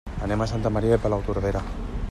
Anem 0.27 0.41
a 0.45 0.47
Santa 0.51 0.71
Maria 0.77 0.95
de 0.97 1.01
Palautordera. 1.05 1.63